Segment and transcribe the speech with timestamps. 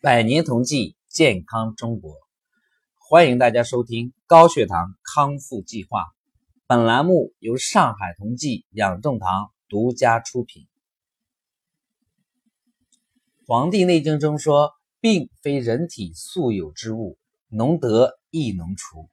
[0.00, 2.14] 百年同济，健康中国，
[3.00, 6.04] 欢迎大家收听高血糖康复计划。
[6.68, 10.62] 本栏目由上海同济养正堂独家出品。
[13.44, 14.70] 《黄帝内经》中说
[15.02, 17.18] ：“病非人体素有之物，
[17.48, 19.08] 能得亦能除。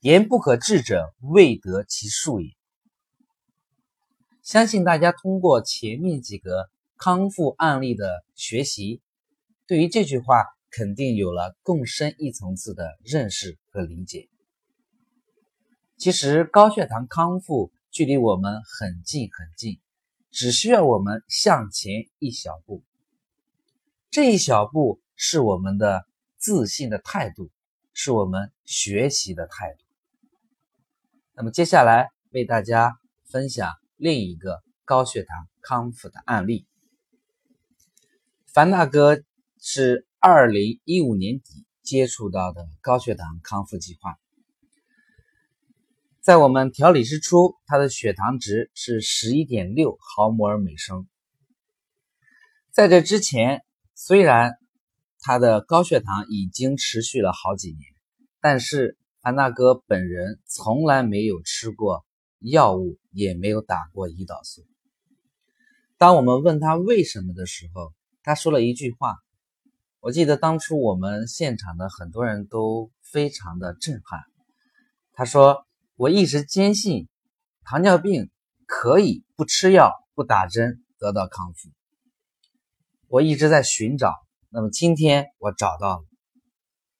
[0.00, 2.50] 言不可治者，未得其数也。”
[4.44, 6.68] 相信大家通过前面几个
[6.98, 9.00] 康复案例的学习。
[9.68, 14.30] 对于这句话，肯定有了更深一层次的认识和理解。
[15.98, 19.78] 其实，高血糖康复距离我们很近很近，
[20.30, 22.82] 只需要我们向前一小步。
[24.10, 26.06] 这一小步是我们的
[26.38, 27.50] 自信的态度，
[27.92, 29.84] 是我们学习的态度。
[31.34, 36.66] 那么，接下来为大家分享另一个高血糖康复的案例，
[38.46, 39.22] 樊大哥。
[39.60, 44.16] 是二零一五年底接触到的高血糖康复计划。
[46.20, 51.08] 在我们调理之初，他的血糖值是十一点六毫摩尔每升。
[52.70, 54.58] 在这之前，虽然
[55.20, 57.80] 他的高血糖已经持续了好几年，
[58.40, 62.04] 但是樊大哥本人从来没有吃过
[62.40, 64.66] 药物，也没有打过胰岛素。
[65.96, 69.16] 当我们问他为什么的时候，他说了一句话。
[70.00, 74.20] 我记得当初我们现场的很多人都非常的震撼。
[75.12, 77.08] 他说：“我一直坚信
[77.64, 78.30] 糖尿病
[78.64, 81.70] 可以不吃药、不打针得到康复。
[83.08, 84.14] 我一直在寻找，
[84.50, 86.04] 那么今天我找到了。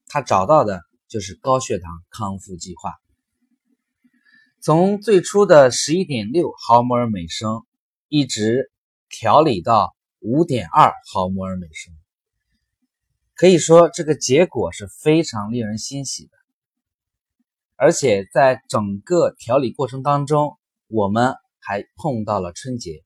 [0.08, 2.94] 他找到的就是高血糖康复计划。
[4.60, 7.62] 从最初的十一点六毫摩尔每升，
[8.08, 8.72] 一直
[9.08, 11.94] 调理到五点二毫摩尔每升。”
[13.38, 16.32] 可以说，这个结果是非常令人欣喜的，
[17.76, 23.04] 而且在整个调理过程当中，我们还碰到了春节。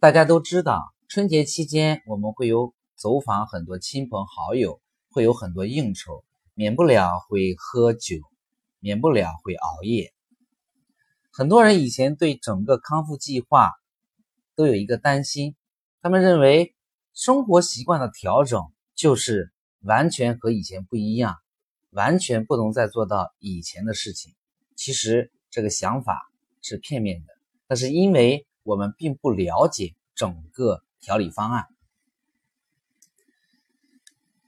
[0.00, 4.80] 大家都知道，春节期间我们会有走访很多亲朋好友，
[5.10, 6.24] 会有很多应酬，
[6.54, 8.16] 免不了会喝酒，
[8.80, 10.14] 免不了会熬夜。
[11.30, 13.72] 很多人以前对整个康复计划
[14.54, 15.56] 都有一个担心，
[16.00, 16.74] 他们认为。
[17.18, 18.62] 生活习惯的调整
[18.94, 21.34] 就是完全和以前不一样，
[21.90, 24.36] 完全不能再做到以前的事情。
[24.76, 26.30] 其实这个想法
[26.62, 27.32] 是片面的，
[27.66, 31.66] 那是因为我们并不了解整个调理方案。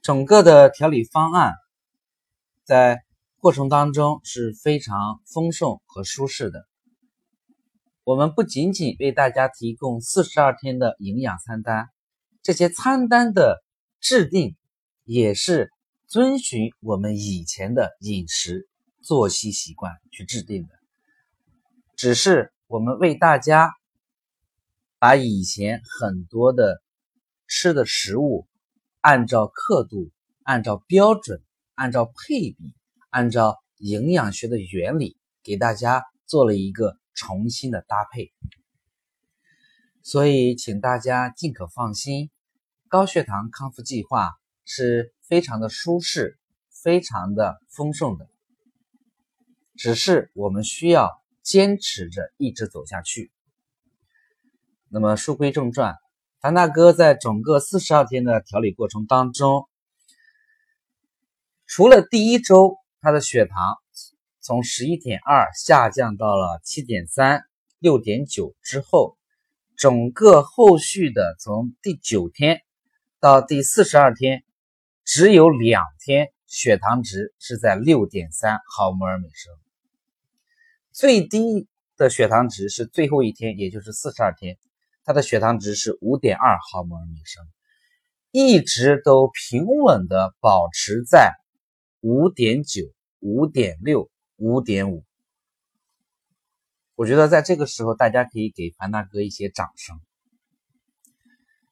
[0.01, 1.55] 整个的调理方案
[2.63, 3.03] 在
[3.39, 6.65] 过程当中是非常丰盛和舒适的。
[8.05, 11.89] 我们不仅仅为大家提供四十二天的营养餐单。
[12.43, 13.63] 这些餐单的
[13.99, 14.55] 制定
[15.03, 15.71] 也是
[16.07, 18.67] 遵循我们以前的饮食
[19.01, 20.73] 作息习惯去制定的，
[21.95, 23.71] 只是我们为大家
[24.97, 26.81] 把以前很多的
[27.47, 28.47] 吃的食物
[29.01, 30.09] 按照刻度、
[30.43, 31.41] 按照标准、
[31.75, 32.75] 按照配比、
[33.09, 38.31] 按照营养学的原理给大家做了一个重新的搭配。
[40.03, 42.31] 所以，请大家尽可放心，
[42.87, 44.31] 高血糖康复计划
[44.65, 46.39] 是非常的舒适、
[46.71, 48.27] 非常的丰盛的。
[49.75, 53.31] 只是我们需要坚持着一直走下去。
[54.89, 55.95] 那么，书归正传，
[56.39, 59.69] 樊大哥在整个四十二天的调理过程当中，
[61.67, 63.77] 除了第一周他的血糖
[64.39, 67.43] 从十一点二下降到了七点三、
[67.77, 69.15] 六点九之后。
[69.81, 72.61] 整个后续的从第九天
[73.19, 74.43] 到第四十二天，
[75.03, 79.51] 只有两天血糖值是在六点三毫摩尔每升，
[80.91, 84.59] 最低的血糖值是最后一天，也就是四十二天，
[85.03, 87.43] 它的血糖值是五点二毫摩尔每升，
[88.29, 91.33] 一直都平稳的保持在
[92.01, 92.83] 五点九、
[93.19, 95.03] 五点六、五点五。
[97.01, 99.99] 我觉得在这个时候，大家可以给樊大哥一些掌声。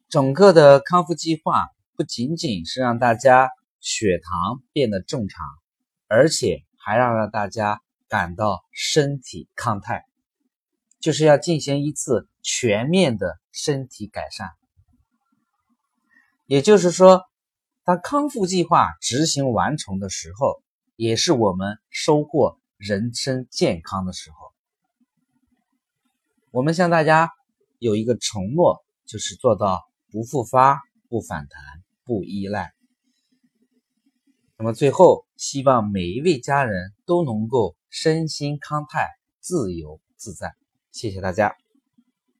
[0.10, 5.46] 整个的康复计划不仅仅是让大家血糖变得正常，
[6.08, 10.04] 而且还让让大家感到身体康泰，
[11.00, 14.50] 就是要进行一次全面的身体改善。
[16.48, 17.22] 也就是说，
[17.84, 20.64] 当康复计划执行完成的时候，
[20.96, 24.49] 也是我们收获人生健康的时候。
[26.52, 27.30] 我们向大家
[27.78, 31.62] 有一个承诺，就是做到不复发、不反弹、
[32.04, 32.74] 不依赖。
[34.58, 39.08] 那么最后，希望每一位家人都能够身心康泰、
[39.40, 40.54] 自由自在。
[40.92, 41.56] 谢谢大家。